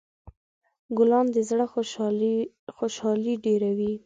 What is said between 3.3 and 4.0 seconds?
ډېروي.